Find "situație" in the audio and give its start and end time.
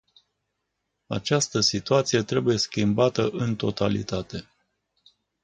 1.59-2.23